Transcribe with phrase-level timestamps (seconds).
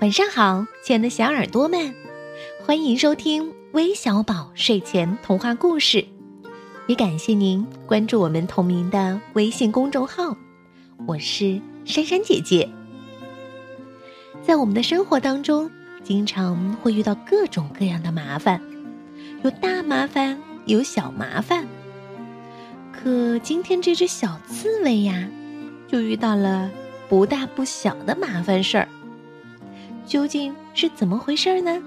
[0.00, 1.94] 晚上好，亲爱的小耳朵们，
[2.64, 6.02] 欢迎收听微小宝睡前童话故事。
[6.86, 10.34] 也感谢您关注我们同名的微信公众号，
[11.06, 12.66] 我是珊珊姐姐。
[14.42, 15.70] 在我们的生活当中，
[16.02, 18.58] 经常会遇到各种各样的麻烦，
[19.44, 21.66] 有大麻烦，有小麻烦。
[22.90, 25.28] 可今天这只小刺猬呀，
[25.86, 26.70] 就遇到了
[27.06, 28.88] 不大不小的麻烦事儿。
[30.10, 31.80] 究竟是怎么回事呢？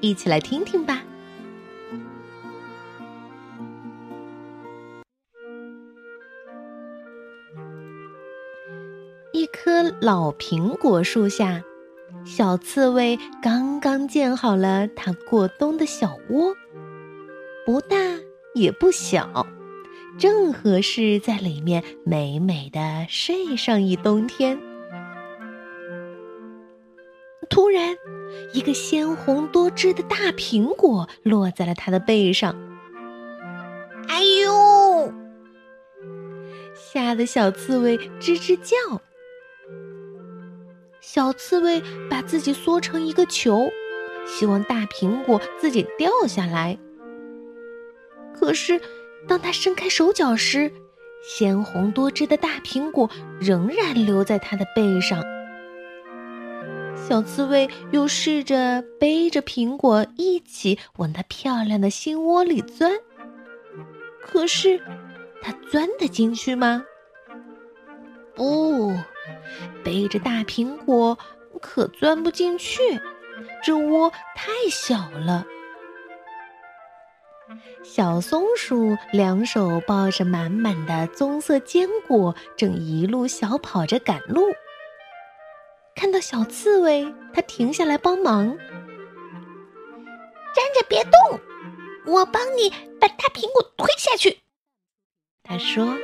[0.00, 1.04] 一起来听听吧。
[9.32, 11.62] 一棵老苹果树下，
[12.24, 16.52] 小刺猬刚刚建好了它过冬的小窝，
[17.64, 17.96] 不大
[18.56, 19.46] 也不小，
[20.18, 24.58] 正合适在里面美美的睡上一冬天。
[27.58, 27.96] 突然，
[28.52, 32.54] 一个鲜红多汁的大苹果落在了他的背上。
[34.06, 35.12] 哎呦！
[36.76, 39.02] 吓得小刺猬吱吱叫。
[41.00, 43.68] 小刺猬把自己缩成一个球，
[44.24, 46.78] 希望大苹果自己掉下来。
[48.38, 48.80] 可是，
[49.26, 50.70] 当他伸开手脚时，
[51.24, 55.20] 鲜红多汁的大苹果仍然留在他的背上。
[57.08, 62.92] 小刺猬又试着背着苹果一起往它漂亮的心窝里钻，
[64.20, 64.78] 可是
[65.40, 66.84] 它钻得进去吗？
[68.34, 68.92] 不，
[69.82, 71.16] 背着大苹果
[71.62, 73.00] 可钻不进去，
[73.64, 75.46] 这窝太小了。
[77.82, 84.42] 小松鼠两手抱着满满的棕色坚果，正一路小跑着赶路。
[85.98, 88.56] 看到小刺猬，它停下来帮忙。
[90.54, 91.40] 站着别动，
[92.06, 92.70] 我帮你
[93.00, 94.38] 把大苹果推下去。
[95.42, 95.98] 他说。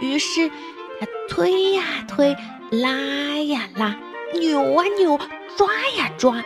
[0.00, 2.34] 于是，他推呀推，
[2.70, 4.00] 拉呀拉，
[4.32, 5.18] 扭啊扭，
[5.58, 6.42] 抓呀抓。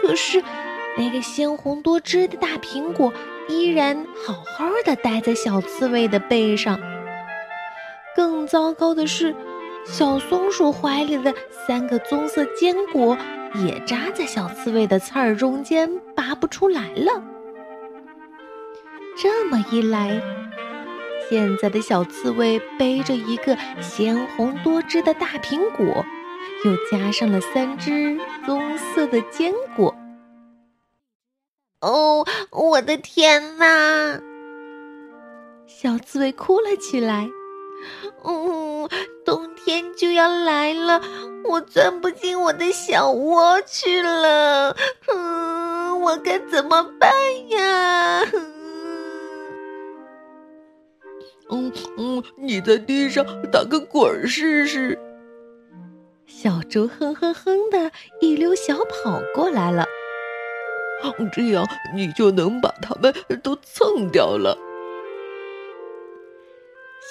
[0.00, 0.42] 可是，
[0.96, 3.12] 那个鲜红多汁的大苹果
[3.48, 6.80] 依然好好的待在小刺猬的背上。
[8.16, 9.36] 更糟糕的是。
[9.90, 11.34] 小松鼠怀里的
[11.66, 13.16] 三个棕色坚果
[13.54, 17.24] 也扎在小刺猬的刺儿中间，拔不出来了。
[19.16, 20.20] 这么一来，
[21.28, 26.04] 现在的小刺猬背着一个鲜红多汁的大苹果，
[26.66, 29.96] 又加上了三只棕色的坚果。
[31.80, 34.20] 哦，我的天哪！
[35.66, 37.30] 小刺猬哭了起来。
[38.24, 38.88] 嗯，
[39.24, 41.00] 冬天就要来了，
[41.48, 44.76] 我钻不进我的小窝去了。
[45.12, 47.10] 嗯，我该怎么办
[47.50, 48.24] 呀？
[51.50, 54.98] 嗯嗯，你在地上打个滚试试。
[56.26, 57.90] 小猪哼哼哼的
[58.20, 59.86] 一溜小跑过来了，
[61.32, 64.56] 这样你就能把它们都蹭掉了。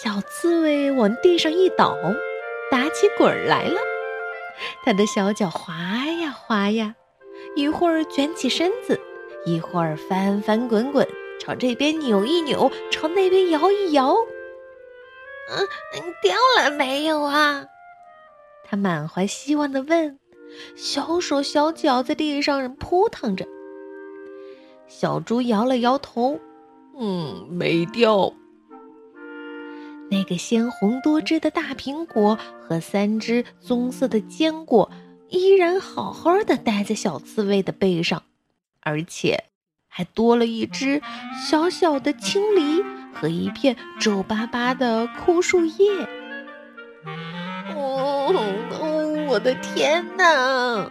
[0.01, 2.13] 小刺猬往地上一倒，打
[2.99, 3.79] 起滚来了。
[4.83, 5.75] 他的小脚滑
[6.19, 6.95] 呀滑呀，
[7.55, 8.99] 一会儿卷起身子，
[9.45, 11.07] 一会儿翻翻滚滚，
[11.39, 14.15] 朝这边扭一扭，朝那边摇一摇。
[15.49, 15.67] 嗯，
[16.23, 17.65] 掉了没有啊？
[18.65, 20.19] 他满怀希望的问。
[20.75, 23.45] 小手小脚在地上扑腾着。
[24.87, 26.39] 小猪摇了摇头，
[26.97, 28.33] 嗯，没掉。
[30.09, 34.89] 那个鲜红多汁的大苹果和三只棕色的坚果
[35.29, 38.23] 依然好好的待在小刺猬的背上，
[38.81, 39.43] 而且
[39.87, 41.01] 还多了一只
[41.45, 42.81] 小小的青梨
[43.13, 45.91] 和一片皱巴巴的枯树叶。
[47.75, 48.33] 哦
[48.79, 50.89] 哦，我的天哪！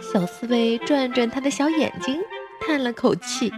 [0.00, 2.18] 小刺猬转转它的小眼睛，
[2.60, 3.52] 叹了口气。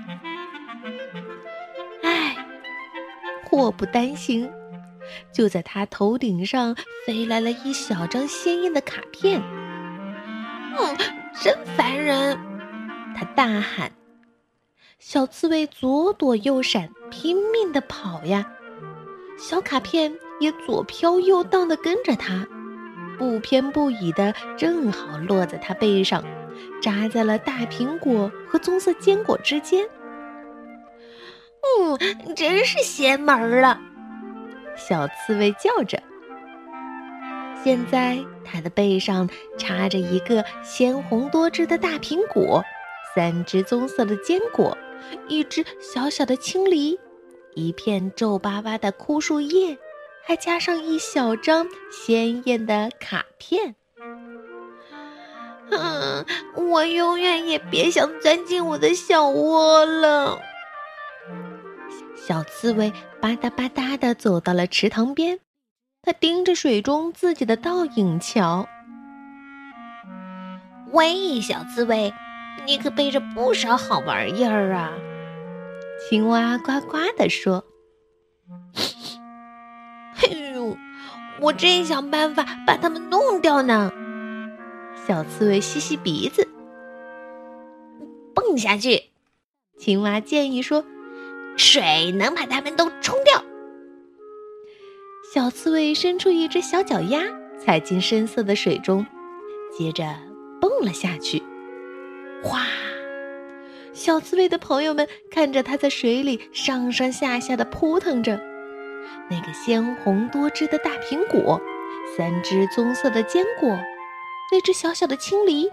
[3.63, 4.51] 祸不单行，
[5.33, 6.75] 就在他头顶上
[7.07, 9.41] 飞来了一小张鲜艳的卡片。
[10.77, 10.97] 嗯，
[11.41, 12.37] 真烦人！
[13.15, 13.93] 他大喊。
[14.99, 18.53] 小刺猬左躲右闪，拼命的跑呀。
[19.39, 22.45] 小卡片也左飘右荡的跟着他，
[23.17, 26.25] 不偏不倚的正好落在他背上，
[26.83, 29.89] 扎在了大苹果和棕色坚果之间。
[31.63, 33.81] 嗯，真是邪门了！
[34.77, 36.03] 小刺猬叫着。
[37.63, 42.65] 现在它的背上插着一个鲜红多汁的大苹果，
[43.15, 44.77] 三只棕色的坚果，
[45.29, 46.99] 一只小小的青梨，
[47.55, 49.79] 一片皱巴巴的枯树叶，
[50.25, 53.77] 还加上一小张鲜艳的卡片。
[55.71, 56.25] 嗯，
[56.71, 60.41] 我永远也别想钻进我的小窝了。
[62.25, 65.41] 小刺猬吧嗒吧嗒地走到了池塘边，
[66.03, 68.69] 它盯着水中自己的倒影瞧。
[70.93, 72.15] 喂，小刺猬，
[72.65, 74.93] 你可背着不少好玩意儿啊！
[76.09, 77.65] 青蛙呱呱地说
[80.15, 80.77] ：“嘿呦，
[81.41, 83.91] 我正想办法把它们弄掉呢。”
[85.09, 86.47] 小刺猬吸吸鼻子，
[88.33, 89.11] 蹦下去。
[89.77, 90.85] 青蛙建议说。
[91.57, 93.45] 水能把它们都冲掉。
[95.33, 97.23] 小刺猬伸出一只小脚丫，
[97.59, 99.07] 踩进深色的水中，
[99.77, 100.05] 接着
[100.61, 101.43] 蹦了下去。
[102.43, 102.67] 哗！
[103.95, 108.41] 小刺猬的朋友们看着它在水里上上下下的扑腾着。
[109.31, 111.61] 那个鲜红多汁的大苹果，
[112.17, 113.69] 三只棕色的坚果，
[114.51, 115.71] 那只小小的青梨，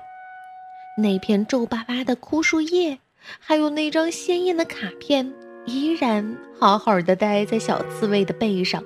[0.98, 3.00] 那片皱巴巴的枯树叶，
[3.40, 5.34] 还有那张鲜艳的卡片。
[5.66, 8.84] 依然好好的待在小刺猬的背上，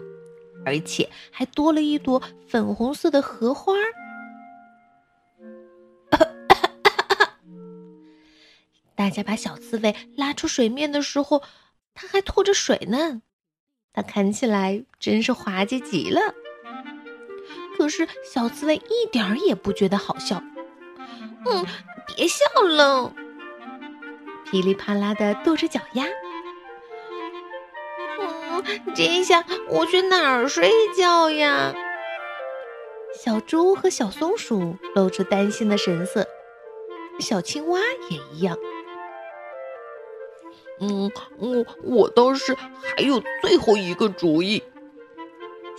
[0.66, 3.74] 而且还多了一朵粉红色的荷花。
[8.96, 11.42] 大家把小刺猬拉出水面的时候，
[11.94, 13.22] 它还吐着水呢，
[13.94, 16.22] 它看起来真是滑稽极了。
[17.78, 20.42] 可是小刺猬一点儿也不觉得好笑。
[21.46, 21.66] 嗯，
[22.08, 23.14] 别笑了，
[24.46, 26.06] 噼里啪啦的跺着脚丫。
[28.96, 31.74] 这一下我去哪儿睡觉呀？
[33.24, 36.28] 小猪和小松鼠露出担心的神色，
[37.20, 37.80] 小青蛙
[38.10, 38.58] 也一样。
[40.80, 44.64] 嗯，我我倒是还有最后一个主意。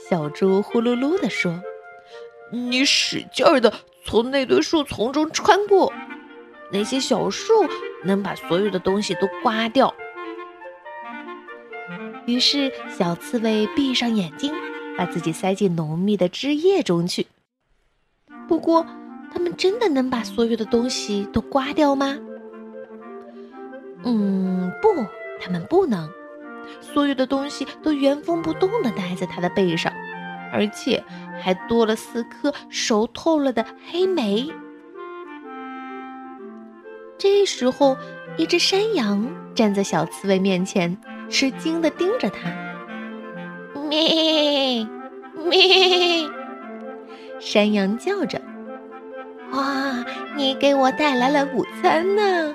[0.08, 1.60] 小猪呼噜噜地说
[2.52, 3.72] ：“你使劲儿的
[4.04, 5.92] 从那堆树丛中穿过，
[6.70, 7.52] 那些小树
[8.04, 9.94] 能把所有的东西都刮掉。”
[12.26, 14.52] 于是，小刺猬闭上眼睛，
[14.96, 17.26] 把自己塞进浓密的枝叶中去。
[18.48, 18.86] 不过，
[19.32, 22.18] 它们真的能把所有的东西都刮掉吗？
[24.04, 24.88] 嗯，不，
[25.40, 26.08] 它们不能。
[26.80, 29.92] 所有的东西都原封不动地待在它的背上，
[30.50, 31.04] 而且
[31.42, 34.50] 还多了四颗熟透了的黑莓。
[37.18, 37.96] 这时候，
[38.38, 40.98] 一只山羊站在小刺猬面前。
[41.28, 42.50] 吃惊地盯着它，
[43.88, 44.86] 咩
[45.48, 46.28] 咩，
[47.40, 48.40] 山羊叫着
[49.52, 50.04] ：“哇，
[50.36, 52.54] 你给我带来了午餐呢！”“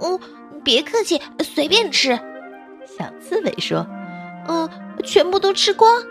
[0.00, 0.18] 哦，
[0.64, 2.18] 别客气，随便吃。”
[2.86, 3.86] 小刺猬说
[4.48, 4.68] ：“嗯，
[5.04, 6.02] 全部都吃光。”“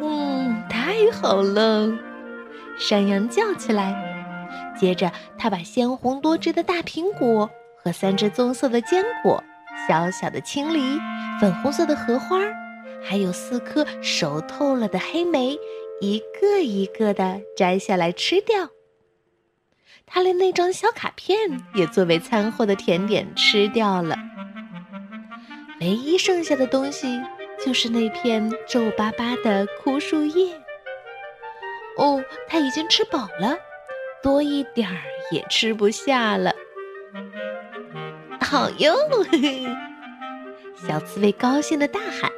[0.00, 1.90] 嗯，太好了！”
[2.76, 3.94] 山羊叫起来。
[4.78, 7.48] 接着，他把鲜红多汁的大苹果
[7.82, 9.42] 和三只棕色的坚果。
[9.88, 10.98] 小小的青梨，
[11.40, 12.40] 粉红色的荷花，
[13.02, 15.58] 还有四颗熟透了的黑莓，
[16.00, 18.70] 一个一个的摘下来吃掉。
[20.04, 21.36] 他连那张小卡片
[21.74, 24.16] 也作为餐后的甜点吃掉了。
[25.80, 27.20] 唯一剩下的东西
[27.64, 30.54] 就是那片皱巴巴的枯树叶。
[31.98, 33.56] 哦，他已经吃饱了，
[34.22, 34.96] 多一点儿
[35.32, 36.54] 也吃不下了。
[38.48, 38.94] 好哟！
[40.86, 42.30] 小刺猬高兴的大喊，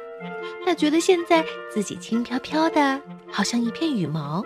[0.65, 2.99] 他觉得现在自己轻飘飘的，
[3.31, 4.43] 好像一片羽毛。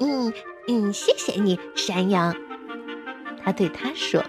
[0.00, 0.30] 嗯
[0.68, 2.36] 嗯，谢谢你，山羊。
[3.42, 4.22] 他对他说。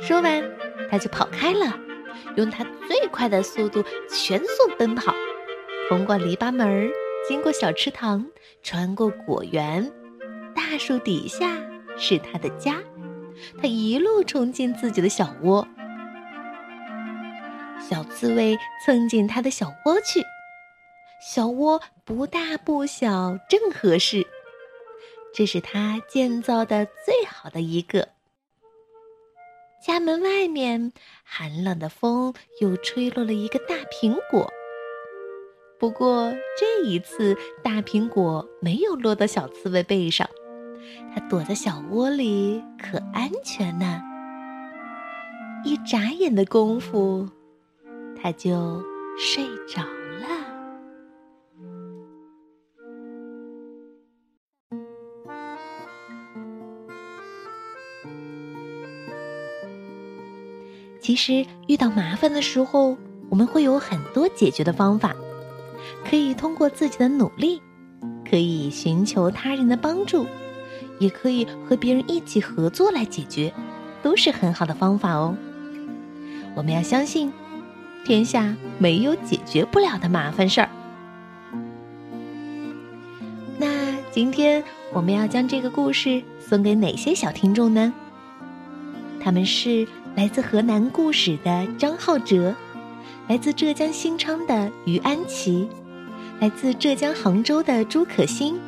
[0.00, 0.42] 说完，
[0.90, 1.78] 他就跑开了，
[2.34, 5.14] 用他最快的速度全速奔跑，
[5.88, 6.90] 通过篱笆门，
[7.28, 8.26] 经过小池塘，
[8.64, 9.92] 穿过果园，
[10.56, 11.56] 大树底下
[11.96, 12.82] 是他的家。
[13.60, 15.66] 他一路冲进自己的小窝，
[17.80, 20.22] 小刺猬蹭进他的小窝去。
[21.20, 24.26] 小窝不大不小，正合适。
[25.32, 28.08] 这是他建造的最好的一个。
[29.84, 30.92] 家门外面，
[31.24, 34.52] 寒冷的风又吹落了一个大苹果。
[35.78, 40.28] 不过这一次，大苹果没有落到小刺猬背上。
[41.14, 44.02] 它躲在小窝里可安全呢
[45.64, 47.28] 一眨眼的功夫
[48.20, 48.82] 它就
[49.18, 50.54] 睡着了。
[61.04, 62.96] 其实遇到麻烦的时候
[63.28, 65.14] 我们会有很多解决的方法
[66.02, 67.60] 可以通过自己的努力
[68.28, 70.26] 可以寻求他人的帮助
[70.98, 73.52] 也可以和别人一起合作来解决，
[74.02, 75.36] 都是很好的方法哦。
[76.54, 77.32] 我们要相信，
[78.04, 80.68] 天下没有解决不了的麻烦事儿。
[83.58, 83.66] 那
[84.10, 87.92] 今天我们要将这个故事送给哪些小听众呢？
[89.20, 92.54] 他们是来自河南固始的张浩哲，
[93.26, 95.66] 来自浙江新昌的于安琪，
[96.40, 98.60] 来自浙江杭州的朱可欣，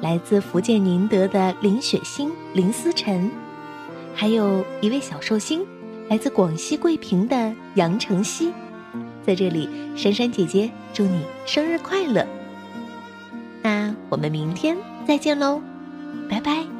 [0.00, 3.30] 来自福建宁德的林雪欣、林思辰，
[4.14, 5.66] 还有一位小寿星。
[6.08, 8.52] 来自广西桂平的杨成熙，
[9.24, 12.26] 在这里，珊珊姐姐祝你生日快乐。
[13.62, 14.76] 那我们明天
[15.06, 15.62] 再见喽，
[16.28, 16.79] 拜拜。